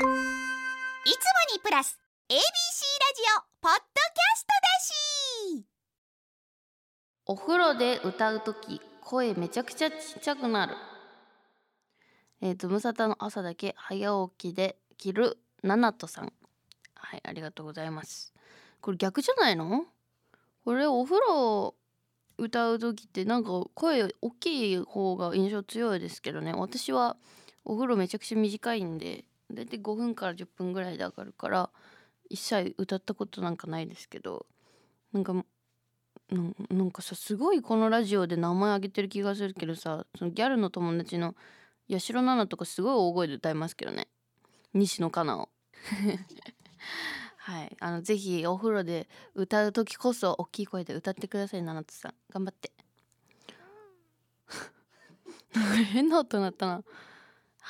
[0.00, 0.08] いつも
[1.54, 1.98] にプラス
[2.30, 2.42] ABC ラジ
[3.36, 4.48] オポッドキャスト
[5.52, 5.66] だし。
[7.26, 10.74] お風呂で歌うとき声めちゃくちゃちっちゃくなる。
[12.40, 16.32] えー、ズムサタの朝だけ早起きで着るナナトさん。
[16.94, 18.32] はいありがとうございます。
[18.80, 19.84] これ逆じゃないの？
[20.64, 21.74] これお風呂
[22.38, 26.54] 歌う時ってなんか声大きい方が印象強いですけどね。
[26.54, 27.18] 私は
[27.66, 31.70] お風呂めちゃくちゃ短いんで大体5分から10分ぐらいで上がるから
[32.28, 34.46] 一切歌ったことなんかないですけど
[35.12, 35.34] なんか
[36.30, 41.34] なんなんかさすごいこのラジオで名前挙げてる気がするけどさそのギャルの友達の
[41.90, 44.06] 八代奈々とかすごい大声で歌いますけどね。
[44.72, 45.48] 西野カナを。
[47.36, 47.76] はい。
[47.80, 52.14] あのぜひお風呂で歌う時こそ大きい声で歌ってください七つさん。
[52.32, 52.70] 頑張って。
[55.92, 56.84] 変な音鳴ったな。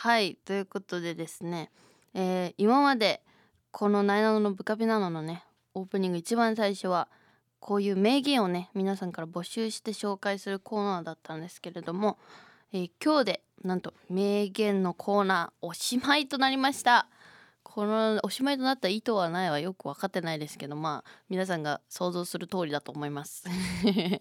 [0.02, 1.70] はいということでですね、
[2.14, 3.20] えー、今まで
[3.70, 7.06] この「ナイナノのブカピナノ」のねオープニング一番最初は
[7.58, 12.16] こういう名言をね皆さんから募集して紹介するコーナーだったんですけれども、
[12.72, 17.06] えー、今日でなんと名言のコーナーおしまいとなりました。
[17.62, 23.44] このおしまいとなった意図はないはよく分かってないですけどまあ皆さんが想像する通りだと思います。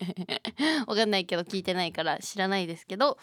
[0.88, 3.17] 分かんないけど聞いてないから知らないですけど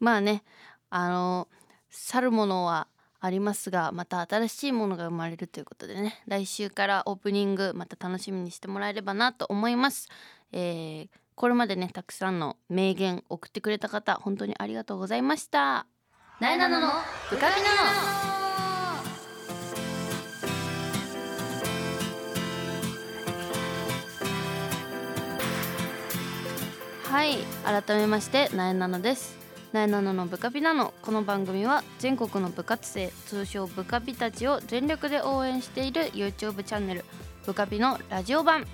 [0.00, 0.42] まあね
[0.90, 1.46] あの
[1.94, 2.88] 去るものは
[3.20, 6.20] ありますがまた新しいものが生まれるということでね。
[6.26, 10.08] 来週からオープニングまた楽しみにしてもらえればなと思います、
[10.52, 15.86] えー、これまでねたくさんの名言送ってくれた方本当にありがとうございました。
[16.40, 16.88] なえなのの
[17.30, 18.34] ブカビなの。
[27.04, 29.43] はい改めましてなえなのです。
[29.74, 37.04] なえなののブカビなのこの番組は全国の部活生通称ブカビたちを全力で応援している YouTube チャンネル
[37.44, 38.68] ブカビのラジオ版。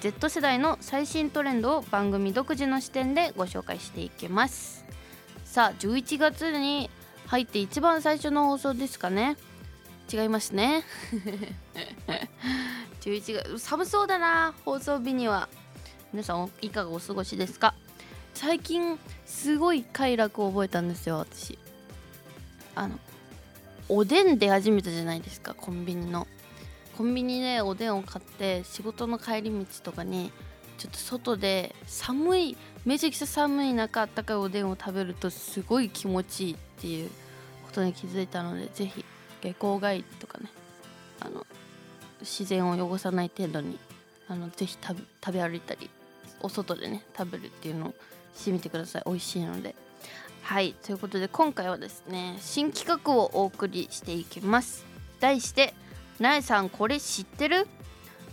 [0.00, 4.84] Z 世代の最新トレンドを番組独自の視点でご紹介していきます。
[5.44, 6.90] さあ11月に
[7.28, 9.36] 入って一番最初の放送ですかね。
[10.12, 10.82] 違いますね。
[13.02, 15.48] 11月寒そうだな放送日には。
[16.12, 17.72] 皆さんいかがお過ごしですか？
[18.34, 21.58] 最近すごい快楽を覚えたんですよ私。
[22.74, 22.98] あの
[23.88, 26.26] おでん出始めたじゃないですかコンビニの。
[26.96, 30.30] コンビニでおでんを買って仕事の帰り道とかに
[30.78, 37.10] ちょっと外で寒いめちゃくちゃ寒い中あったかいおでんを食べるとすごい気持ちいいっていう
[37.66, 39.04] ことに気づいたので是非
[39.42, 40.50] 下校帰りとかね
[41.20, 41.46] あの
[42.20, 43.78] 自然を汚さない程度に
[44.28, 45.90] あのぜひ食べ歩いたり
[46.40, 47.94] お外でね食べるっていうのを
[48.34, 49.02] してみてください。
[49.06, 49.74] 美味しいので。
[50.42, 50.74] はい。
[50.82, 54.84] ということで今回はですね新企画をお送りしていきます。
[55.20, 55.72] 題して
[56.20, 57.66] 「なえさんこれ知ってる?」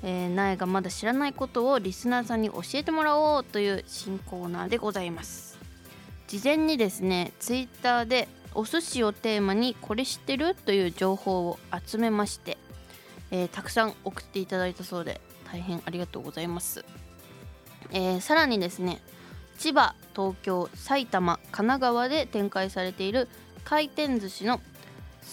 [0.03, 5.57] えー、なえがまだ知らないことをリスナーさんに教えてもらおうという新コーナーでございます。
[6.27, 10.55] 事前にですねツイッターでお寿司をテーマにこれ知ってる？
[10.55, 12.57] という情報を集めまして、
[13.29, 16.83] えー、たくさん送っていただいたそうで大変ありがとうございます。
[17.91, 19.01] えー、さらにですね
[19.61, 23.27] 千葉東京埼玉神奈川で展開されている
[23.63, 24.59] 回転寿司の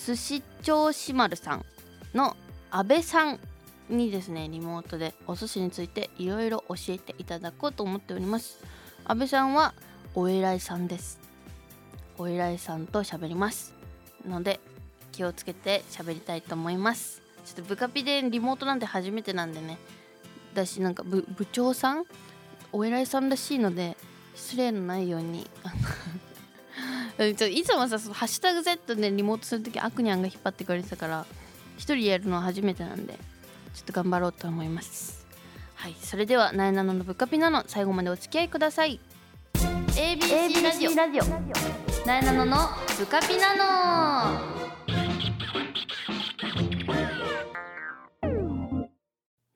[0.07, 1.65] 寿司銚子丸さん
[2.13, 2.37] の
[2.71, 3.41] 阿部さん
[3.89, 8.63] にですねリモートでお寿司についていろいろ教えていただこうと思っております。
[9.07, 9.73] 阿部さんは
[10.15, 11.19] お偉いさんです。
[12.19, 13.73] お偉いさんと喋ります。
[14.29, 14.61] ので
[15.11, 17.23] 気をつけて喋りたいと思います。
[17.47, 19.79] ちょっと部下ピでリモートなんて初めてなんでね。
[20.53, 22.05] だしなんか部長さん？
[22.71, 23.97] お偉いさんらしいので
[24.39, 25.47] 失礼のないように。
[27.19, 27.35] い
[27.65, 31.27] つもさそのハッシュタグ Z でリモートする時アクニャンが引っ張ってくれてたから
[31.77, 33.15] 一人やるのは初めてなんで
[33.75, 35.27] ちょっと頑張ろうと思います。
[35.75, 39.01] はいそれではなえなののブカピナの最後までお付き合いください。
[39.55, 40.95] ABC ラジオ。
[40.95, 41.25] ラジオ。
[42.07, 43.65] なえなののブカピナの。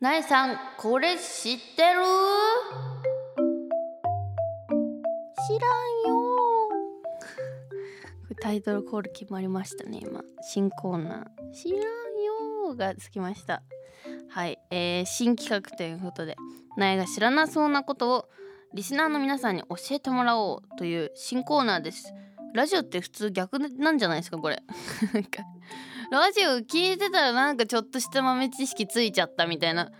[0.00, 3.11] なえさんこれ知ってる？
[5.52, 5.70] 知らん
[6.08, 6.38] よ。
[8.40, 10.22] タイトルコール決まりましたね今。
[10.40, 11.52] 新コーナー。
[11.52, 13.62] 知らんよがつきました。
[14.30, 16.36] はい、えー、新企画ということで
[16.78, 18.28] 苗が知らなそうなことを
[18.72, 22.14] リスナーの皆さんに教えてもらおうという新コーナーです。
[22.54, 24.62] ラジオって普通逆なんじゃないですかこれ。
[25.12, 25.42] なんか
[26.10, 29.90] ラジオ聞いてたらなんかちょっとした豆知識ついちゃったみたいな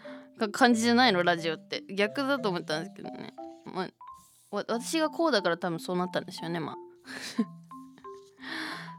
[0.52, 1.22] 感じじゃないの？
[1.22, 1.84] ラジオって。
[1.94, 3.34] 逆だと思ったんですけどね、
[3.66, 3.88] まあ、
[4.52, 6.76] 私がこうだから多分そうなったんですよねまあ。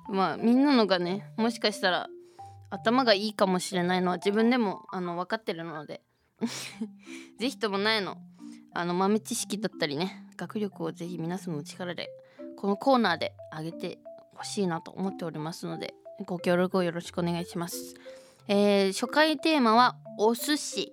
[0.11, 2.09] まあみんなのがねもしかしたら
[2.69, 6.01] 頭がいいかもしれないのは自分でもあの分かってるので。
[7.39, 8.17] ぜひともないの。
[8.75, 12.09] あの豆知識だったりね学力をぜひ皆さんの力で
[12.57, 13.99] このコーナーで上げて
[14.33, 15.93] ほしいなと思っておりますので
[16.25, 17.93] ご協力をよろしくお願いします、
[18.47, 20.91] えー初回テーマはお寿司、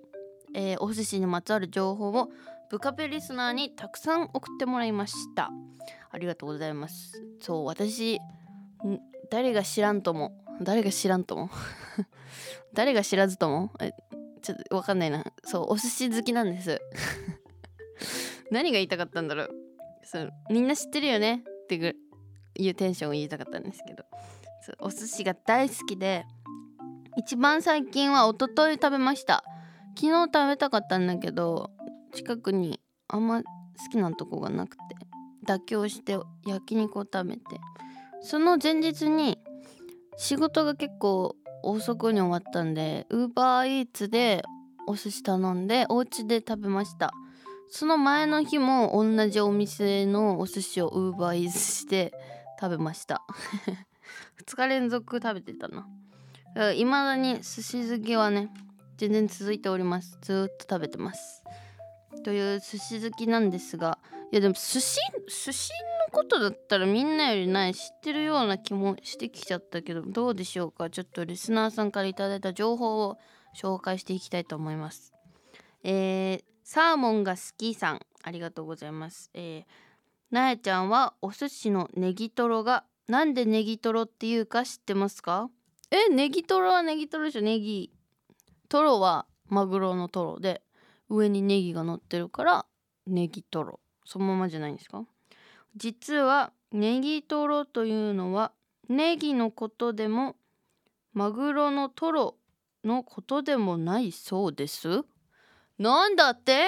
[0.53, 2.29] えーお寿司にまつわる情報を
[2.71, 5.49] ブカペリスナーにたくさん送ってもらいました。
[6.09, 7.21] ありがとうございます。
[7.41, 8.17] そう私
[9.29, 11.49] 誰が知らんとも誰が知らんとも
[12.73, 13.91] 誰が知らずともえ
[14.41, 15.25] ちょっとわかんないな。
[15.43, 16.79] そうお寿司好きなんです。
[18.51, 19.49] 何が言いたかったんだろう。
[20.03, 21.43] そうみんな知ってるよね？
[21.63, 21.93] ってぐ
[22.57, 24.05] いうテンションを言いたかったんですけど。
[24.61, 26.25] そうお寿司が大好きで
[27.17, 29.43] 一番最近は一昨日食べました。
[29.97, 31.71] 昨日食べたかったんだけど
[32.11, 33.45] 近くにあんま好
[33.91, 34.81] きなとこがなくて
[35.45, 37.41] 妥協して焼肉を食べて
[38.21, 39.39] その前日に
[40.17, 44.43] 仕事が結構遅くに終わったんでウーバーイーツで
[44.87, 47.13] お寿司頼んでお家で食べました。
[47.69, 52.11] その前の日も同じお店のお寿司をウーバーイーツして
[52.59, 53.23] 食べました。
[54.45, 55.87] 2日連続食べてたな。
[56.73, 58.49] いまだに寿司好きはね
[58.97, 60.17] 全然続いております。
[60.21, 61.43] ずっと食べてます。
[62.23, 63.99] という寿司好きなんですが
[64.31, 64.97] いやでも寿司
[65.27, 65.71] 寿司
[66.07, 70.89] のことだったらみんなよりない知ってるような気もしてきちゃったけどどうでしょうか？
[70.89, 73.17] ちょっとリスナーさんからいいた情報を
[73.55, 75.13] 紹介していきたいと思います。
[75.83, 79.29] えー、サーモンが好きさんありがとうございます。
[79.33, 79.63] えー、
[80.31, 85.49] なえちゃんはお寿司のネギトロがなんでネギトロっていうか知ってますか？
[85.91, 87.41] えネギトロはネギトロでしょ。
[87.41, 87.91] ネギ
[88.69, 90.61] トロはマグロのトロで。
[91.11, 92.65] 上にネギが乗ってるから
[93.05, 93.79] ネギトロ。
[94.05, 95.03] そのままじゃないんですか？
[95.75, 98.51] 実はネギトロというのは
[98.89, 100.35] ネギのことでも
[101.13, 102.35] マグロのトロ
[102.83, 105.03] のことでもないそうです。
[105.77, 106.67] なんだって？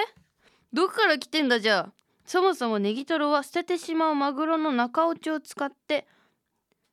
[0.73, 1.93] どこから来てんだじゃあ？
[2.25, 6.07] そもそもネギトロは捨ててしまうマグロの中落ちを使って、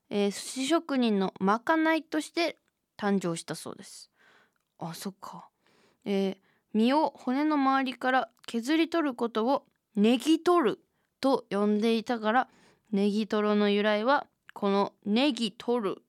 [0.08, 2.56] えー寿司職人のまかないとして
[2.99, 4.11] 誕生したそうです。
[4.79, 5.49] あそっか。
[6.05, 9.64] えー身を骨の周りから削り取ることを
[9.96, 10.81] ネギ取る
[11.20, 12.49] と呼んでいたから
[12.93, 16.02] ネギトロの由来はこのネギ取る。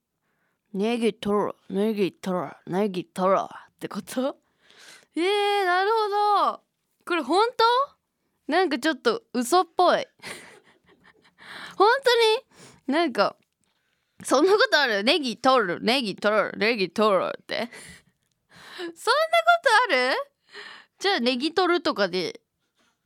[0.74, 1.54] ネギ取る。
[1.70, 2.56] ネギ取る。
[2.68, 4.38] ネギ取るってこと？
[5.16, 6.62] えー、なるほど。
[7.06, 7.46] これ本
[8.48, 8.52] 当？
[8.52, 10.08] なんかちょっと嘘っぽい。
[11.78, 11.88] 本
[12.88, 12.94] 当に？
[12.94, 13.36] なんか
[14.24, 15.04] そんなことある？
[15.04, 15.80] ネギ取る。
[15.82, 16.54] ネギ取る。
[16.58, 17.70] ネギ取るって。
[18.78, 18.96] そんなこ
[19.88, 20.31] とある？
[21.02, 22.42] じゃあネギ取るとかで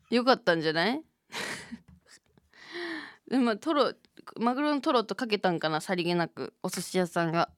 [0.09, 1.01] よかったんじゃない？
[3.31, 3.93] でもトロ
[4.37, 6.53] マグロのトロとかけたんかなさりげなく。
[6.61, 7.49] お寿司屋さんが。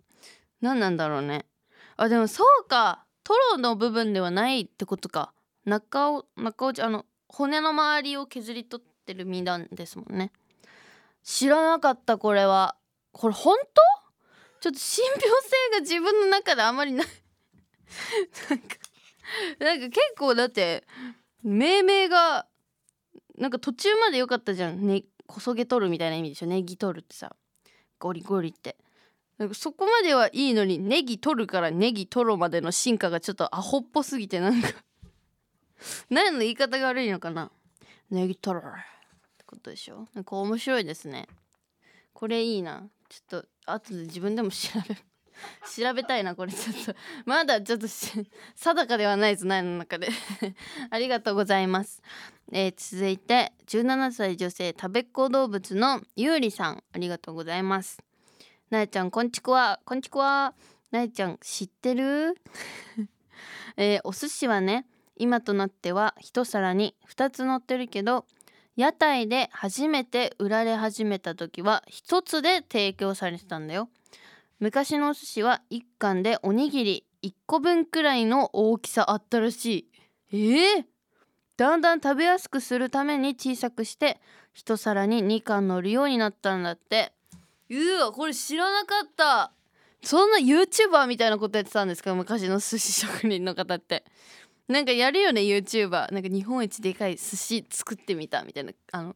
[0.62, 1.48] 何なんだろうね。
[1.96, 3.04] あでもそうか。
[3.24, 5.34] トロの部分ではないってことか。
[5.66, 10.32] 中を中落ちあの骨の周りを削り取ってる身なんですもんね。
[11.24, 12.76] 知らなかったこれは。
[13.12, 13.82] これ本当？
[14.62, 15.30] ちょっと信憑性
[15.74, 17.08] が自分の中であまりない。
[18.52, 18.76] なんか
[19.60, 20.86] なんか結構だって
[21.44, 22.48] 命名が
[23.38, 24.86] なんか途中まで良かったじゃん。
[24.86, 26.46] ねこそげ取るみたいな意味でしょ。
[26.46, 27.36] ネギ取るってさ。
[28.00, 28.78] ゴリゴリって。
[29.38, 34.70] なんかそこまではいいのにネギ取るからネギ取るまでの進化がちょっとアホっぽすぎてなんか。
[36.10, 37.52] 何の言い方が悪いのかな。
[38.10, 38.72] ネギ取るっ
[39.38, 40.08] てことでしょ。
[40.14, 41.28] なんか面白いですね。
[42.14, 42.90] これいいな。
[43.10, 44.96] ちょっと後で自分でも調べ
[45.76, 46.52] 調べたいなこれ。
[46.52, 46.96] ちょっと。
[47.26, 50.10] まだちょっと定かではないです苗の中で。
[50.90, 52.02] ありがとうございます、
[52.52, 58.00] えー続いて17歳女性食べっ子動物のゆうりさんありがとうございます。
[58.70, 59.80] なえちゃんこんちくわ。
[59.86, 60.54] こんちくわ。
[60.92, 62.36] なえちゃん知ってる？
[63.78, 68.26] えーお寿司はね今となっては一皿に2つ乗ってるけど
[68.76, 73.90] 屋台で初めて売られ始めた時は1つで提供されてたんだよ。
[74.60, 79.88] 昔のお寿司は1貫でおにぎり1個分くらいの大きさあったらし
[80.32, 80.36] い。
[80.76, 80.86] えー、
[81.58, 84.20] だんだん食べやすくするために小さくして
[84.54, 87.14] 一皿に2貫乗るようになったんだって。
[87.70, 89.52] うわこれ知らなかった。
[90.02, 92.16] そんな YouTuber みたいなことやってたんですか？
[92.16, 94.06] 昔の寿司職人の方って。
[94.68, 98.72] なんかやるよね YouTuber なんか日本一でかい寿司作ってみたみたいな。
[98.92, 99.16] あの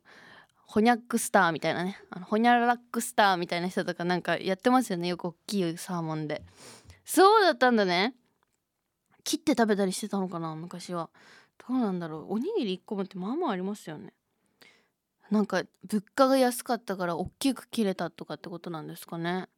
[0.72, 2.00] ホニャックスターみたいなね。
[2.10, 5.10] あのホニャラックスターみたいな人とかなんかやってますよね。
[5.10, 6.44] よく大きいサーモンで。
[7.04, 8.16] そうだったんだね。
[9.26, 11.10] 切って食べたりしてたのかな昔は。
[11.68, 12.36] どうなんだろう。
[12.36, 14.14] おにぎり1個分ってまあまあありますよね。
[15.30, 19.50] なんか物価が安かったから大きく切れたとかってことなんですかね。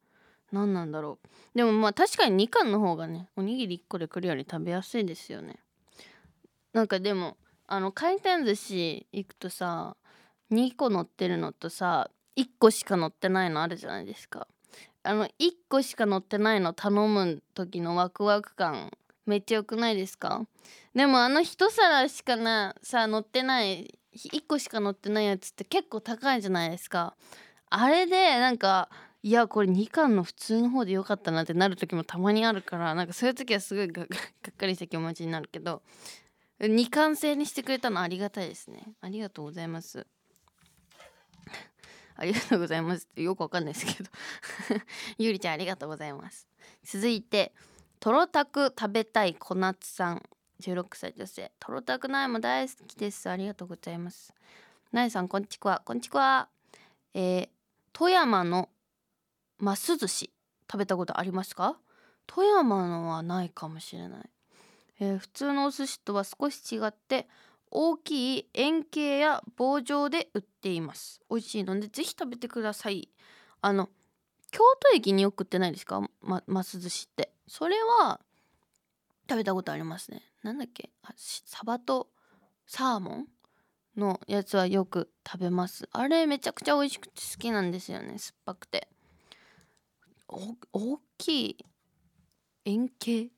[0.51, 1.27] 何なんだろう。
[1.55, 5.59] でもまあ確かに2貫の方がねおにぎり1個で来るより食べやすいですよね。
[6.73, 9.95] なんかでもあの回転寿司行くとさ
[10.53, 14.47] 2個乗ってるのとさ1個しか乗ってないのあるじゃないですか。
[15.03, 15.31] あの1
[15.69, 18.91] 個しか乗ってないの頼む時のワクワク感
[19.25, 20.41] めっちゃ良くないですか？
[20.95, 27.15] でもあの一皿しかなさ乗ってない1個しか乗ってないやつって結構高いじゃないですか。
[27.69, 28.89] あれでなんか
[29.23, 34.15] いやこれ2巻の普通の方でよかったなってなる時もたまにあるからなんかそういう時はすごいが が
[34.51, 35.81] っかりした気持ちになるけど
[36.59, 38.93] 2巻制にしてくれたのありがたいですね。
[39.01, 40.05] ありがとうございます。
[42.15, 43.05] ありがとうございます。
[43.05, 44.09] っ てよくわかんないですけど。
[45.17, 46.47] ゆりちゃんありがとうございます。
[46.83, 47.53] 続いて
[47.99, 50.23] とろたく食べたい小夏さん。
[50.59, 51.51] 16歳女性。
[51.59, 53.29] とろたくないも大好きです。
[53.29, 54.33] ありがとうございます。
[54.91, 56.49] なえさんこんちくわこんちくわ
[57.13, 57.49] えー、
[57.91, 58.69] 富山の
[59.57, 60.31] ます寿司。
[60.71, 61.77] 食べたことありますか？
[62.27, 64.29] 富山のはないかもしれない、
[64.99, 67.27] えー、普通のお寿司とは少し違って
[67.75, 71.21] 大きい円形や棒状で売っています。
[71.27, 73.09] 美味しいのでぜひ食べてください。
[73.61, 73.89] あの
[74.51, 75.99] 京都駅によく売ってないですか？
[76.21, 77.33] まます寿司って。
[77.47, 78.21] それは
[79.27, 80.21] 食べたことありますね。
[80.43, 80.91] なんだっけ？
[81.01, 82.09] あサバと
[82.67, 83.27] サーモン
[83.97, 85.89] のやつはよく食べます。
[85.93, 88.19] あれめちゃくちゃ美味しくて好きなんですよね。
[88.19, 88.87] 酸っぱくて。
[90.27, 91.65] 大きい
[92.65, 93.31] 円形？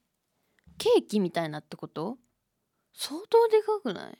[0.78, 2.18] ケーキみたいなってこと？
[2.94, 4.18] 相当でかくない？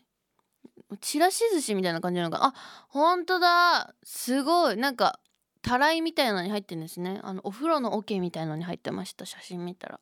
[1.02, 2.54] ちらし寿司みたいな感じなのかあ
[2.90, 3.96] 本当だ。
[4.04, 4.78] すごい。
[4.78, 5.20] なんか
[5.62, 7.20] たらいみたいなのに入ってるんですね。
[7.24, 9.26] あのお風呂の桶みたいのに入ってました。
[9.26, 10.00] 写真見たら。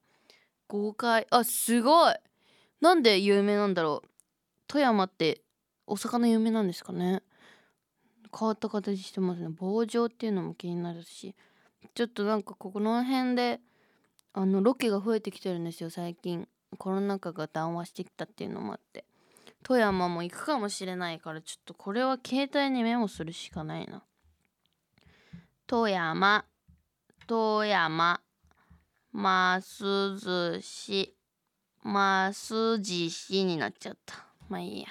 [0.68, 1.26] 豪快。
[1.30, 2.14] あすごい。
[2.82, 4.10] なんで有名なんだろう。
[4.68, 5.42] 富山って
[5.88, 7.24] お魚有名なんですかね。
[8.38, 9.48] 変わった形してますね。
[9.50, 11.34] 棒状っていうのも気になるし。
[11.96, 13.62] ちょっとなんかここの辺で
[14.34, 16.48] あのロケが増えてきてるんですよ最近。
[16.78, 19.06] コロナ禍が談話してきたっていうのもあって。
[19.64, 24.04] 富山も行くかもしれないからちょっとこれは携帯にメモするしかないな。
[25.66, 26.46] 富山
[27.28, 28.20] 富山
[29.14, 31.16] ます寿司
[31.82, 34.26] ます寿司になっちゃった。
[34.50, 34.88] まあいいや。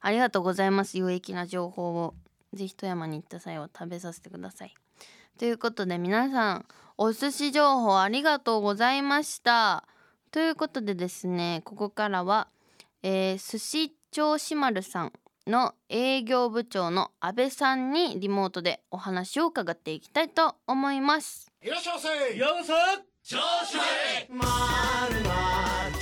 [0.00, 2.14] ありがとうございます有益な情報を。
[2.52, 4.74] ぜひ富山に行った際は食べさせてください。
[5.38, 6.66] ということで皆さん
[6.96, 9.88] お寿司情報ありがとうございました。
[10.30, 12.48] ということでですねここからは、
[13.06, 15.12] えー、寿司銚子丸さん
[15.46, 21.52] の営業部長の安倍さんにリモートでお話を伺っていきたいと思います。
[21.62, 22.38] いらっしゃいませ。
[22.38, 22.72] ようこそ
[23.22, 23.76] 調子
[24.30, 24.46] ま
[25.10, 25.22] る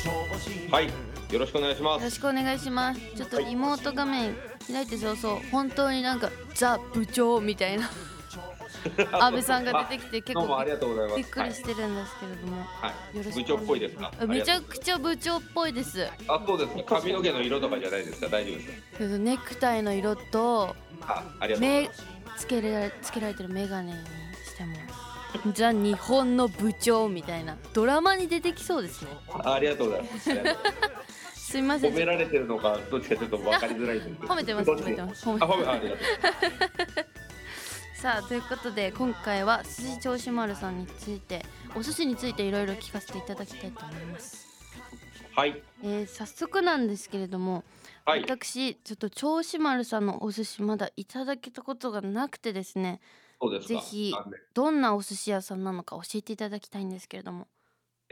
[0.00, 0.87] 調子はい
[1.32, 3.00] よろしくお願いしまよろすしくお願いします。
[3.16, 4.37] ちょっとリモート画面
[4.73, 7.90] 開いて早々本当になんかザ部長みたいな
[9.12, 10.64] 安倍さんが出てきて結構
[11.16, 14.12] びっくりしてるんですけれども、はい、よろしく部長っぽいですか？
[14.20, 16.06] あめちゃくちゃ部長っぽいです。
[16.28, 16.84] あそうですね。
[16.86, 18.28] 髪の毛の色とかじゃないですか？
[18.28, 20.74] 大丈夫ですけどネクタイの色と
[21.58, 22.02] 目ます。
[22.38, 23.98] つけられつけられてるメガネに
[24.44, 29.10] してもザ日本の部長みたいなドラマに出てきそうですね。
[29.44, 30.30] あありがとうございます。
[31.40, 31.92] す すいません。
[31.94, 35.26] 褒められてるのかどっちかちょっと分かりづらいんです褒めてます褒めてます。
[35.26, 35.98] 褒めてあ褒めあありがとう
[38.02, 44.44] さあということで今回は寿司銚子丸さんについてお寿司についていろいろ聞かせていただきたいと思います、
[45.37, 45.62] はい。
[45.85, 47.62] えー早速なんですけれども、
[48.04, 48.23] はい。
[48.23, 53.00] 私ちょっと銚子丸さんのお寿司まだいただけたことがなくてですね。
[53.40, 53.75] そうですか。
[53.75, 54.12] ぜひ
[54.52, 57.47] どんなお寿司屋さんなのか教えていただきたいんですけれども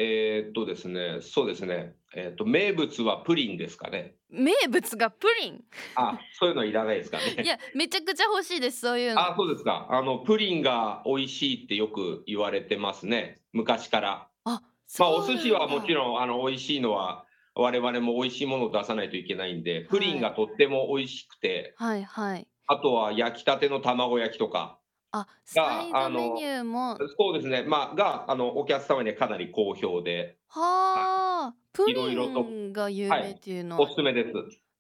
[0.03, 1.95] えー、っとですねそうですね。
[2.17, 4.15] えーっと名物はプリンですかね。
[4.31, 5.63] 名物がプリン？
[5.95, 7.43] あそういうのいらないですかね。
[7.45, 9.21] いやめちゃくちゃ欲しいですそういうの。
[9.21, 9.89] あそうですか。
[9.91, 13.43] あのプリンが美味しいってよく言われてますね。
[13.53, 14.29] 昔から。
[14.45, 14.63] あ
[14.99, 22.49] まあお寿司はもちんろんあの美味しいのは我々も美味しいものを出さないといけないんでプリンがとっても美味しくて、はいはい。
[22.67, 24.79] あとは焼きたての卵焼きとか
[25.13, 26.97] あサイドメニューも。
[27.19, 27.65] そうですね。
[27.67, 30.37] まあがあのお客様にはかなり好評で。
[30.49, 31.55] はあ。
[31.73, 33.83] プリンが有名っていうのは。
[33.83, 34.33] おすすめです。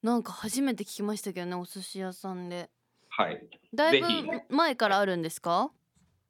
[0.02, 2.70] なんか初めて聞きましたけどねお寿司屋さんで。
[3.08, 3.44] はい。
[3.74, 4.06] だいぶ
[4.48, 5.70] 前からあるんですか？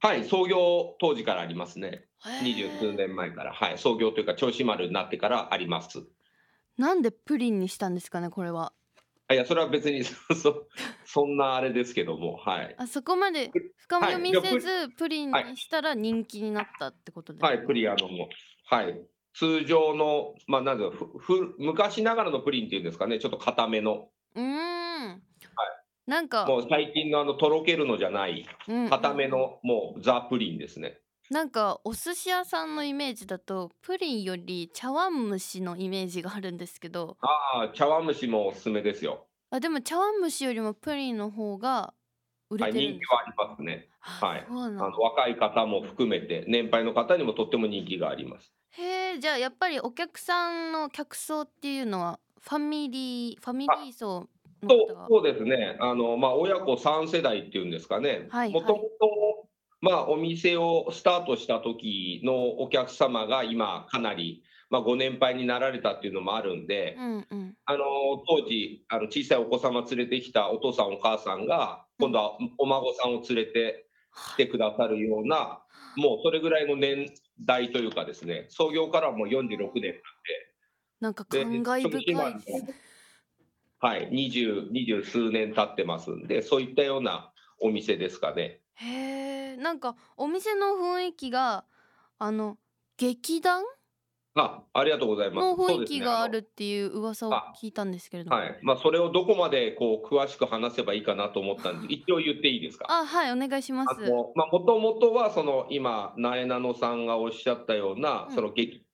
[0.01, 0.25] はい。
[0.25, 2.07] 創業当時からありますね。
[2.25, 3.53] へ二十数ー年前から。
[3.53, 3.79] はい。
[3.79, 6.03] 創業というか銚子丸になってからあります。
[6.79, 8.67] なんでプリンにしたんですかねこれは。
[8.69, 8.80] あ
[9.31, 10.67] いやそれは別に そそ
[11.05, 12.75] そんなあれですけどもはい。
[12.79, 14.47] あそこまで深読みはい。
[14.47, 17.49] せずプリンにしたら人気になったってことですか？
[17.49, 19.01] はい、プリンあのもう、はい、
[19.35, 25.23] 通常の、まあ、なんだふふ昔ながらのプリンっていうんですかね、ちょっと固めの、うーん。
[26.07, 28.91] なんかもう最近のあのとろけるのじゃない、うん。
[28.91, 30.99] 固めの、もうザ・プリンですね。
[31.31, 37.17] なんかお寿司屋さんのイメージだとプリンより茶碗蒸しのイメージがあるんですけど。
[37.23, 39.27] ああ、茶碗蒸しもおすすめですよ。
[39.51, 41.95] あでも茶碗蒸しよりもプリンの方が
[42.51, 43.89] 売はい、れてるんです人気はありますね。
[44.01, 44.47] あはい。
[44.49, 44.85] そうなんだ。
[44.85, 48.53] あの若い方も含めて、年配の方にもとっても人気があります。
[48.73, 54.29] へえじゃあやっぱりお客さんの客層っていうのはファミリーファミリー層
[54.63, 59.50] のそうそうですね、あのまあ、親子3世代っていうんですかね、はいもともと、
[59.81, 67.55] まあ、お店をスタートした時のお客様が今、かなり、まあ、ご年配になられたっていうのもあるんで、うんうん。
[67.65, 67.85] あの
[68.29, 73.87] 当時あの、小さいお子様連れてきたお父さん、お母さんが、今度はお孫さんを連れて
[74.35, 75.61] 来てくださるような、
[75.97, 79.95] もうそれぐらいの年代というかですね、創業からはもう46年
[81.01, 82.05] なんかで感慨深い。
[82.07, 82.75] 今です
[83.79, 88.61] はい、二十二十数年経ってますんで、そういったようなお店ですかね。
[88.75, 91.65] へえなんかお店の雰囲気が
[92.19, 92.59] あの
[92.97, 93.63] 劇団？
[94.37, 95.45] あ、ありがとうございます。
[95.45, 98.37] の雰囲気があるっていう噂をあ聞いたんですけれども。
[98.37, 102.87] あのはい、まあ、それをどこまでこう詳しく話せばいいかなと思ったんで、 一応言っていいですか？
[102.89, 104.01] あはいお願いします。
[104.37, 108.35] まあ、もともとは、その今、なえなのさんがおっしゃったような、うん。
[108.35, 108.87] その劇。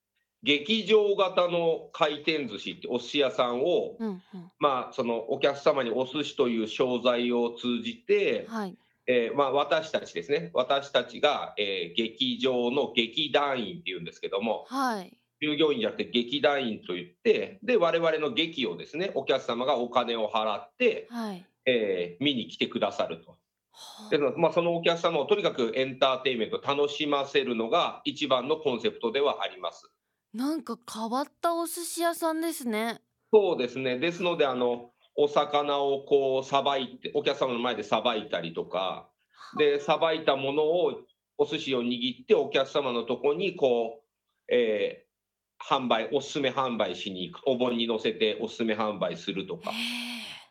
[0.43, 4.53] 劇場型の回転寿司ってお寿司屋さんを、うんうん。
[4.59, 15.17] まあ、そのお客様にお寿司という商材を通じて、はいえーまあ、私たちですね、私たちが、えー劇場の劇団員っていうんですけども、はい。
[15.41, 21.47] 従業員じゃなくて劇団員といって、で、我々の劇をですね、お客様がお金を払って、はい。
[21.67, 23.39] えー見に来てくださると。
[23.73, 29.91] はでまあ、そのお客様をとにかくエンターテインメント、楽しませるのが一番のコンセプトではあります。
[30.33, 33.01] なんか変わったお寿司屋さんですね。
[33.33, 39.09] そうですね、ですので、あのお魚をこうさばいて、お客様の前でさばいたりとか、
[39.59, 41.01] で、さばいたものを、
[41.39, 45.07] お寿司を握って、お客様のとこにこう、えー
[45.59, 49.75] 販売、おすすめ販売しに行く、お盆に乗せておすすめ販売するとか、へ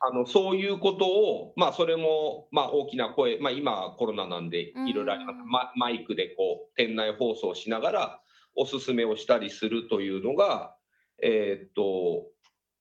[0.01, 5.37] あのそういうことを、まあ、それも、まあ、大きな声、まあ、今はコロナなんで、いろいろあります。
[5.37, 5.49] うん。
[5.49, 8.21] ママイクでこう店内放送しながら、
[8.55, 10.75] おすすめをしたりするというのが、
[11.21, 12.27] えーっと、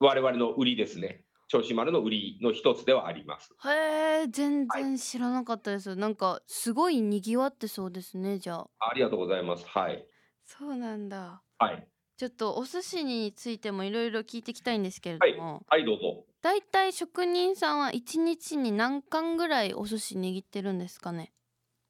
[0.00, 1.23] 我々の売りですね。
[1.54, 3.54] 銚子丸の売りの一つではあります。
[3.64, 9.64] えへえ全然知らなかったです、なんかすごい賑わってそうですねじゃあありがとうございます。
[9.66, 10.06] はい。
[10.44, 11.88] そうなんだはい。
[12.16, 16.26] ちょっとお寿司についてもいろいろ聞いていきたいんですけれども、はい、どうぞ。
[16.42, 21.32] だいたい職人さんは一日に何貫ぐらいお寿司握ってるんですかね？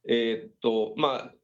[0.09, 1.35] えーっと、まあ、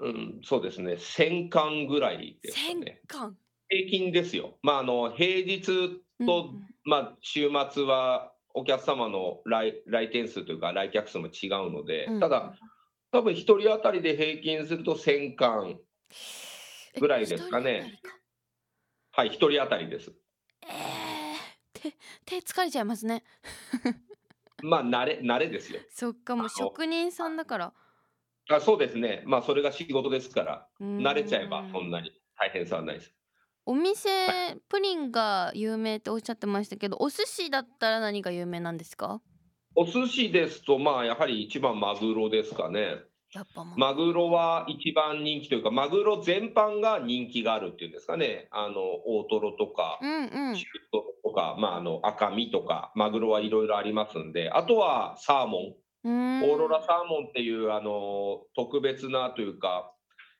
[0.00, 0.96] うん、そうですね。
[0.98, 3.02] 1000巻ぐらいですか千ね。
[3.06, 3.36] 貫
[3.68, 4.58] 平均ですよ。
[4.62, 12.54] まあ、あの、平日と、うんうんまあ、週末はお客様の来来店数というか来客数も違うので、うんただ、
[13.10, 15.78] 多分1人当たりで平均すると1000巻、
[16.94, 18.00] えぐらいですかね
[19.10, 20.12] はい、1人当たりです。
[20.62, 20.70] えー、
[21.72, 21.90] 手
[22.24, 23.24] 手疲れちゃいますね
[24.62, 25.80] まあ、慣れ、慣れですよ。
[25.90, 27.72] そっかもう職人さんだから
[28.48, 29.22] あそうですね。
[29.26, 33.12] まあ、それが仕事ですから、慣慣れちゃえばそんなに大変さはないです。
[33.68, 34.08] お店、
[34.68, 39.20] プリンが有名っておっしゃってましたけどお寿司だったら何が有名なんですか？
[39.74, 42.94] お寿司ですと、まあ、やはり一番マグロですかね。
[43.34, 48.46] やっぱまマグロは一番人気というか、マグロ全般が人気があるっていうんですかね。
[48.52, 48.74] あの、
[49.04, 50.54] 大トロとか、うんうん。
[50.54, 55.58] 中トロとか、まあ、あの赤身とか、マグロはいろいろありますんで、あとはサーモ
[56.04, 59.92] ン、オーロラサーモンっていうあの特別なというか、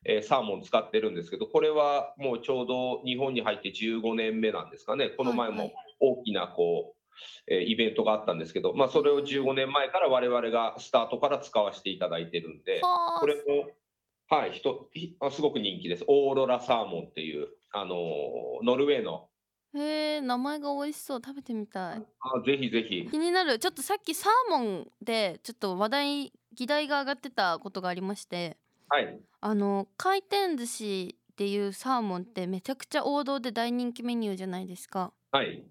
[0.09, 13.21] えーサーモン使ってるんですけど、これはもうちょうど日本に入って15年目なんですかね、この前も大きなこう、えーイベントがあったんですけど、まあ、それを15年前から我々がスタートから使わせていただいてるんで、はあ。
[13.21, 13.43] これも、
[14.29, 16.05] はい、ひとひあすごく人気です。
[16.07, 17.97] オーロラサーモンっていう、あの
[18.63, 19.29] ノルウェーの。
[19.75, 21.21] へえ名前が美味しそう。
[21.25, 22.03] 食べてみたい。
[22.21, 23.09] あぜひぜひ。
[23.11, 23.59] 気になる。
[23.59, 28.57] ちょっとさっきサーモンでちょっと話題議題が上がってたことがありまして
[28.89, 29.21] はい。
[29.41, 35.67] あの回転寿司っていうサーモンってめちゃくちゃ王道で大人気メニューじゃないですかはい。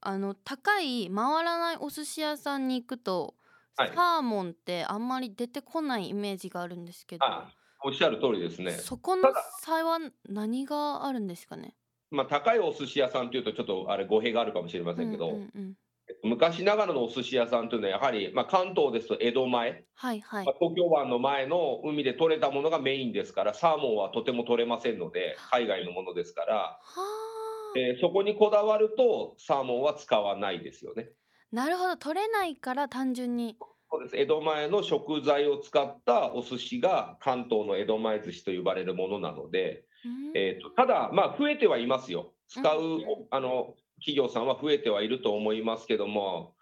[0.00, 3.34] あの高い回らないお寿司屋さんに行くと、
[3.76, 7.50] はいサーモンってあんまり出てこないイメージがあるんですけどあ
[7.82, 8.70] おっしゃる通りですね。
[8.70, 11.74] そこのただ差は何があるんですかね？
[12.10, 15.74] まあ、高いお寿司屋さんというと、ちょっとあれ、語弊があるかもしれませんけど、うんうんうん
[16.22, 20.46] 昔ながらのお寿司屋さんというのは、やはり、まあ、関東ですと江戸前、はいはい。
[20.46, 27.78] まあ、東京湾の前の海で取れたものがメインですから、サーモンはとても取れませんので、海外のものですから、はあ。
[27.78, 31.10] えーそこにこだわると、サーモンは使わないですよね。
[31.50, 31.96] なるほど。
[31.96, 33.56] 取れないから単純に。
[33.90, 34.16] そうです。
[34.16, 40.36] 江戸前の食材を使ったお寿司が関東の江戸前寿司と呼ばれるものなので、うん。
[40.36, 42.34] えー、とただ、まあ、増えてはいますよ。
[42.48, 43.04] 使う、うん。
[43.30, 46.54] あの企業さんは増えてはいると思いますけども、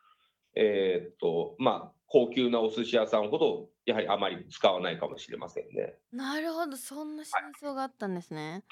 [0.54, 5.94] えーとまあ、高級なお寿司屋さんほど、やはりあまり使わないかもしれませんね。
[6.12, 8.62] なるほどそんな真相があったんですね。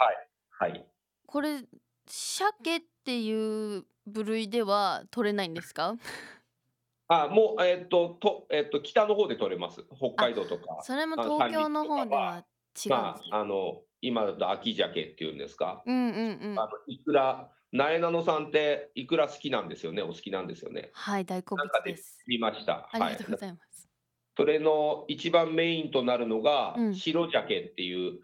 [0.51, 0.87] はい、
[1.27, 1.63] これ
[2.07, 5.97] 鮭っていう部類では取れないんですか？
[7.09, 10.81] あもう、えーととえー、と北の方で取れます、北海道とか。
[10.83, 12.97] それもあ東京の方では違うんですよ。
[12.97, 16.67] まあ、あの今だと秋鮭っていうんですか、うんうんうんあ。
[16.67, 20.91] のいくら、なえなのさんっていくら好きなんですよね、お好きなんですよね？
[20.93, 22.19] はい大好物なんかでです。
[22.27, 22.89] 見ました。
[22.93, 23.89] ありがとうございます。
[24.37, 28.21] それの一番メインとなるのがうん白鮭っていう、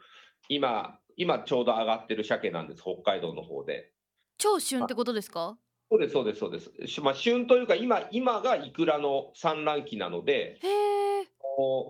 [0.48, 3.92] 今、今ちょうど上がってる鮭なんです、北海道の方で。
[4.38, 5.59] 超旬ってことですか？
[5.90, 6.87] そうです、そうです、そうです。
[6.88, 11.24] しまあ、旬というか、今、今がイクラの産卵期なので、へ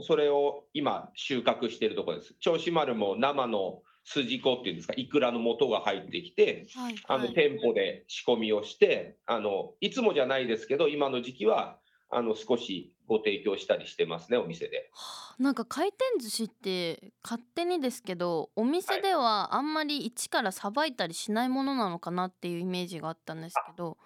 [0.03, 2.35] それを今、収穫しているところです。
[2.41, 7.35] 銚子丸も生の筋子っていうんですか、イクラの元が入ってきて、はいあのはい。
[7.35, 14.91] 店舗で仕込みをしてあの、いつもじゃないですけど、今の時期はあの少しご提供したりしてますね、お店で。
[14.93, 23.97] はあなんか回転寿司って勝手にですけどお店ではあんまり一からさばいたりしないものなのかなっていうイメージがあったんですけどはい、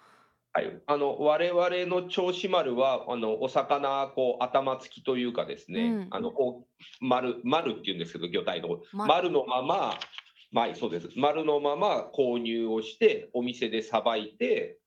[0.53, 6.07] あの我々の銚子丸はあのお魚こう頭付きというかですね、うん。
[6.11, 9.31] あのこう丸丸っていうんですけど魚体のま丸。
[9.31, 9.97] のまま、
[10.51, 11.09] まあ、そうです。
[11.15, 14.79] 丸のまま購入をしてお店でさばいて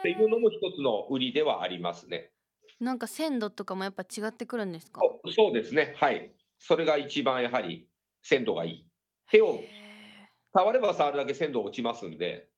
[0.00, 2.30] っていうのも一つの売りではありますね。
[2.78, 5.00] なんか鮮度とかもやっぱ違ってくるんですか？
[5.34, 5.94] そうですね。
[5.96, 6.32] はい。
[6.58, 7.88] それが一番やはり
[8.22, 8.86] 鮮度がいい。
[9.30, 12.48] 手をへ触れば触るだけ鮮度落ちますんで、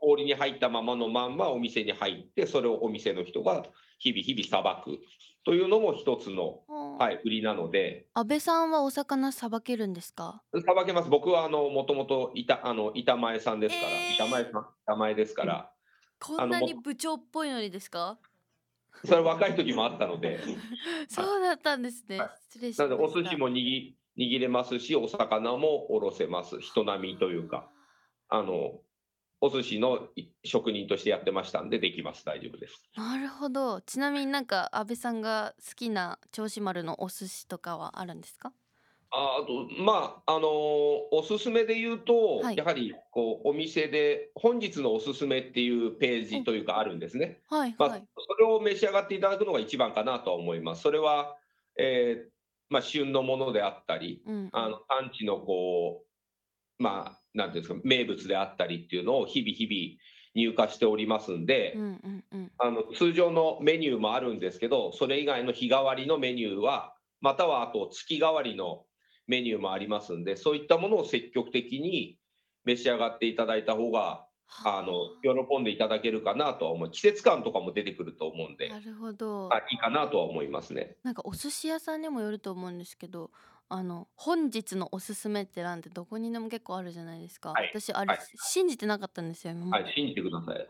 [0.00, 3.64] 氷に入ったままのまんまお店に入ってそれをお店の人が
[3.98, 4.98] 日々日々さばく
[5.44, 8.06] というのも一つの、ははい、売りなので。
[8.14, 10.12] 安倍さんはお魚さばけるんです？
[10.12, 11.08] かさばけます。
[11.08, 14.14] 僕はあのもともと板あの板前さんですから、えー。
[14.14, 15.70] 板前さん板前ですから、
[16.18, 18.18] こんなに部長っぽいのにですか？
[19.04, 20.40] それ若い時もあったので。
[21.08, 22.18] そうだったんですね。
[22.18, 22.30] はい。
[22.50, 23.02] 失礼しなました。
[23.02, 26.60] のでお寿司も握握れますしお魚もおろせます。
[26.60, 27.70] 人並みというか
[28.28, 28.80] あの
[29.40, 32.24] お寿司のい職人としてやってましたんでできます。
[32.24, 32.82] 大丈夫です。
[32.96, 33.80] なるほど。
[33.82, 38.52] ちなみになんか安倍さんが好きな銚子丸のお寿司とかはあるんですか？
[39.12, 42.56] ああとまああのーおすすめで言うと、はい。
[42.56, 47.42] やはりこうお店で本日のおすすめっていうページというかあるんですね。
[47.50, 47.74] まあ、はい。
[47.78, 50.82] はいそれを召し上がっていただくのが一番かなとは思います。
[50.82, 51.36] それは、
[51.78, 52.30] えー
[52.68, 54.48] まあ、旬のものであったり、うん。
[54.52, 56.04] あの産地のこ
[56.78, 62.52] うまあなんていうんですか名物であったりっていうのを日々日々入荷しておりますんで、うんうんうん。
[62.58, 68.84] あの通常のメニューもあるんですけど、それ以外の日替わりのメニューは、またはあと月替わりの
[69.26, 72.18] メニューもありますんで、そういったものを積極的に
[72.64, 74.26] 召し上がっていただいた方が、
[74.64, 74.82] あ。
[74.82, 79.52] の喜んでいただけるかなとは思う、季節感とかも出てくると思うんで、なるほど。
[79.52, 80.96] あいいかなとは思いますね。
[81.02, 83.30] なんかお寿司屋さんにもよると思うんですけど
[83.68, 87.68] あの本日のおすすめって欄ってどこにでも結構あるじゃないですか、はい。
[87.72, 88.18] 私あれ、はい。
[88.36, 90.58] 信じてなかったんですよはい、信じてください。
[90.58, 90.68] はい、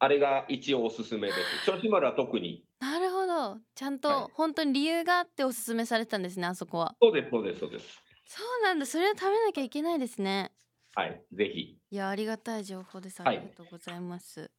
[0.00, 1.60] あれが一応おすすめです。
[1.60, 2.64] 銚子丸は特に。
[2.80, 3.60] なるほど。
[3.74, 4.24] ちゃんはい。
[4.24, 6.96] と本当に理由があっておすすめされたんですねあそこは。
[7.00, 8.02] そうです、そうです、そうです。
[8.24, 8.86] そうなんだ。
[8.86, 10.52] それを食べなきゃいけないですね。
[10.94, 11.80] はい、ぜひ。
[11.92, 13.20] いやありがたい情報です。
[13.20, 13.38] あはい。
[13.38, 14.50] りがとうございます、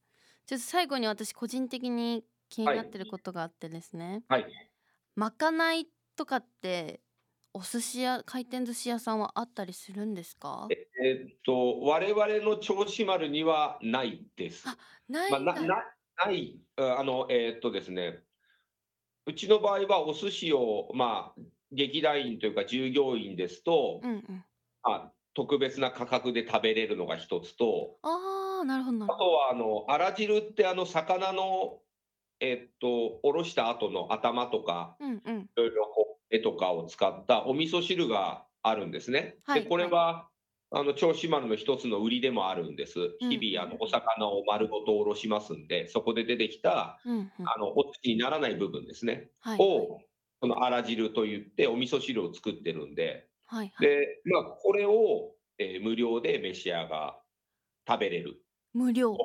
[0.46, 4.46] ちょっと最後に私個人的に気になってることがあってですね、はい。
[5.16, 7.02] まかないとかって
[7.54, 10.68] お寿司屋回転寿司屋さんはあったりするんですか？
[10.70, 14.68] えーっと、我々の銚子丸にはないです。
[14.68, 15.84] あないまあ、なな
[16.26, 18.24] ない、ああの、えーっとですね、
[19.26, 24.46] うちの場合はお寿司を、まあ、劇団員というか従業員ですと、うんうん。
[24.84, 29.06] まあ、特別な価格で食べれるのが一つと、ああなるほど。
[29.06, 31.82] あとは、あの、あら汁って、あの、魚の、
[32.42, 39.38] えーっと、おろした後の頭とか、どうんうんいろいろこう絵とかを使ったお味噌汁があるんですね。
[39.44, 40.28] はいで、これは、
[40.74, 43.00] あの銚子丸の一つの売りでもあるんです。
[43.22, 49.30] うん日々あのお魚を丸ごとおろしますんで、そこで出てきたうんうんあのお月にならない部分ですね。
[49.40, 50.00] はいを
[50.40, 57.22] このあら汁といってお味噌汁を作ってるんで、はいはいでまあこれを、えー無料で召し上が
[57.88, 58.42] 食べれる。
[58.74, 59.16] 無料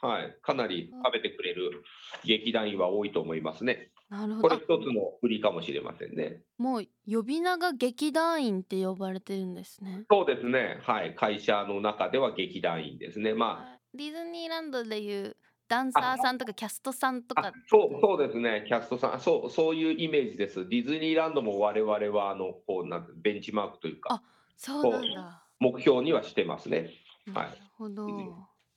[0.00, 1.82] はい、かなり食べてくれる
[2.24, 3.90] 劇団員は多いと思いますね。
[4.08, 6.40] なるほこれどあ一つの売りかもしれませんね。
[6.56, 10.78] もう呼び名が劇団員って呼ばれてるんですねそうですね。
[10.82, 11.14] はい。
[11.14, 13.34] 会社の中では劇団員ですね。
[13.34, 15.36] まディズニーランドでいう
[15.68, 17.52] ダンサーさんとかキャストさんとあか？
[17.66, 20.66] そうそうですね、キャストさん、そうそういうイメージです。
[20.66, 24.22] ディズニーランドも我々はあのこうなんてベンチマークというか、
[24.56, 26.88] そうなんだ目標にはしてますね。
[27.34, 28.06] はないるほど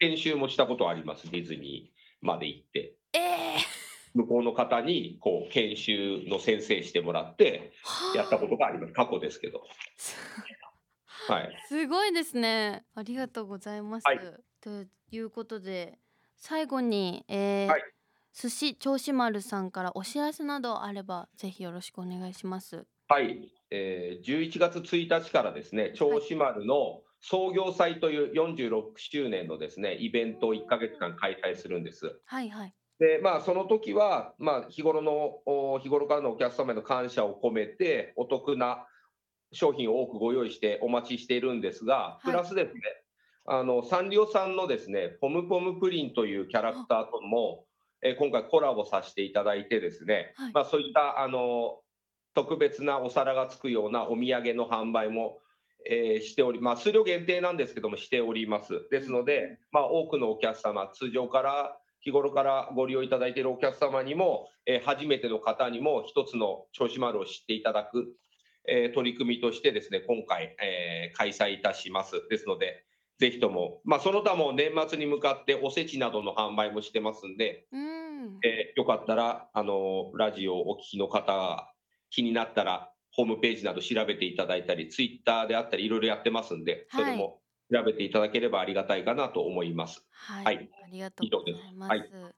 [0.02, 2.96] 研修もしたことあります、ディズニーまで行って。
[3.14, 3.58] ええ
[4.14, 8.94] 向こうの方にこう研修の先生してもらってはあやったことがあります。
[8.94, 9.62] 過去ですけど。
[11.06, 11.56] はい。
[11.70, 12.84] すごいですね。
[12.94, 14.04] ありがとうございます。
[14.06, 14.20] はい
[14.60, 15.98] ということで
[16.36, 17.82] 最後に、えーはい
[18.34, 22.86] 寿司銚子丸さんからお知らせなどあればぜひよろしくお願いします。
[23.10, 32.20] はい、えー、11月1日からですね、銚子丸の創業祭という46周年のですね、イベントを1ヶ月間開催するんです。
[32.26, 32.74] はいはい。
[33.00, 38.86] で、まあ、その時は、まあ、日頃の、お日頃からのお客様への感謝を込めて、お得な
[39.52, 42.82] 商品を多くご用意してお待ちしているんですが、いプラスですね、
[43.46, 47.66] あの、サンリオさんのですね、ポムポムプリンというキャラクターとも、
[48.04, 51.80] えー今回コラボさせていただいてですね、はいまあ、そういった、あの、
[52.34, 55.41] 特別なお皿がつくようなお土産の販売も、
[55.90, 56.84] えーしております。
[56.84, 58.88] 数量限定なんですけども、しております。
[58.92, 68.14] ですので、まあ、多くのお客様、通常から日頃からご利用いただいているお客様にも、えー初めての方にも一つの銚子丸を知っていただく、
[68.68, 72.28] えー取り組みとしてですね、今回、えー開催いたします。
[72.30, 72.84] ですので、
[73.20, 78.40] ぜひとも、まあ、その他も年末に向かっておせちなどの販売もしてますんで、うん。
[78.44, 81.72] えーよかったら、あのラジオをお聞きの方が
[82.10, 82.92] 気になったら、
[83.22, 87.40] ホームページなど調べていただいたり、ツイッターであったり、いろいろやってますんで、それも
[87.72, 90.04] 調べていただければありがたいかなと思います。
[90.12, 90.70] はい、はい。
[90.84, 91.96] ありがとうございます。
[91.98, 92.34] 以上で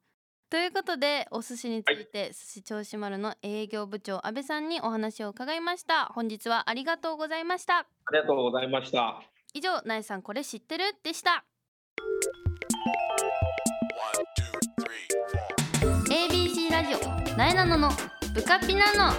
[0.49, 6.07] ということでお寿司について、寿司銚子丸の営業部長安倍さんにお話を伺いました。
[6.07, 7.77] 本日はありがとうございました。
[7.79, 9.23] ありがとうございました。
[9.53, 10.83] 以上なえさんこれ知ってる？
[11.01, 11.45] でした。
[16.11, 17.89] ABC ラジオなえなのの
[18.35, 19.13] ブカピナノ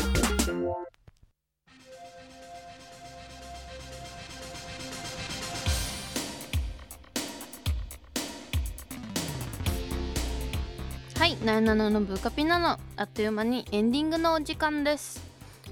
[11.25, 15.23] はいなえなののブカピナノあっという間にエンディングのお時間です。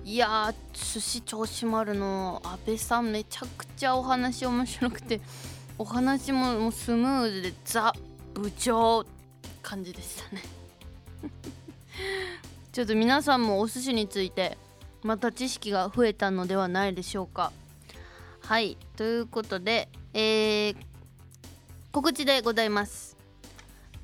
[0.02, 2.40] いやー寿司銚子丸の。
[2.42, 5.20] 安倍さんめちゃくちゃお話面白くて
[5.76, 7.92] お話ももうスムーズでザ
[8.32, 9.10] 部長って
[9.62, 10.42] 感じでしたね。
[12.72, 14.56] ちょっと皆さんもお寿司について
[15.02, 17.52] また知識が増えたのではないでしょうか。
[18.40, 20.76] はいということで、えー
[21.92, 23.11] 告知でございます。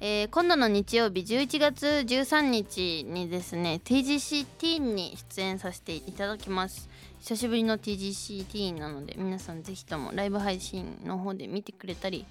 [0.01, 6.89] えー今度の日曜日11月13日にですね TGC ティーンに出演させていただきます。
[7.19, 12.25] 久しぶりの TGC teen なので皆さんぜひともライブ配信の方で見てくれたり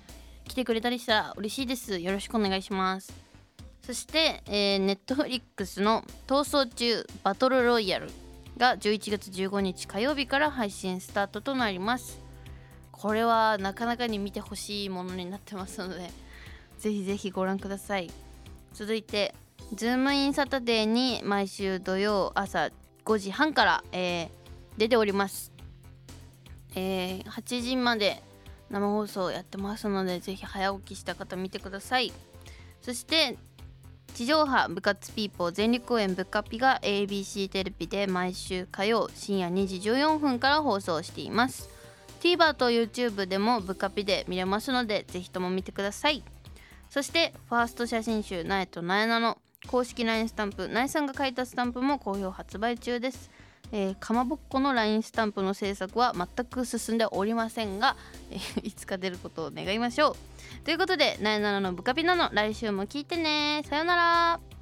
[0.45, 1.99] 来てくれたりしたら嬉しいです。
[1.99, 3.13] よろしくお願いします。
[3.85, 8.09] そして、えー、Netflix の「逃走中バトルロイヤル」
[8.57, 12.17] が11月15日火曜日から配信スタートとなります。
[12.93, 16.09] これはなかなかに見てほしいものになってますので
[16.79, 18.09] ぜひぜひご覧ください。
[18.73, 19.33] 続いて
[19.75, 22.69] 「ズームインサタデー」に毎週土曜朝
[23.05, 24.37] 5時半から、えー
[24.77, 25.51] 出ております、
[26.75, 28.21] えー8時まで
[28.69, 32.13] 生放送やってますのでぜひ早起きした方見てください。
[32.81, 33.37] そして
[34.13, 41.69] 地上波部活ピーポー全力応援ぶっかぴが ABC テレビで毎週火曜深夜2時14分から放送しています。
[42.21, 46.23] TVer と YouTube でもぶっかぴで見れますのでぜひとも見てください。
[46.89, 53.29] そしてファースト写真集「なえとなえなの」公式 LINE スタンプなえさんが書いたスタンプも好評発売中です、
[53.71, 57.97] えーかまぼっこの LINE スタンプの制作は全く進んでおりませんが、
[58.31, 60.15] えー いつか出ることを願いましょう。
[60.63, 63.63] ということでなえなののブカピナの来週も聞いてね。
[63.67, 64.56] さよなら。